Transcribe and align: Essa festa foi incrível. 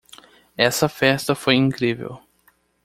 Essa 0.57 0.89
festa 0.89 1.35
foi 1.35 1.53
incrível. 1.53 2.19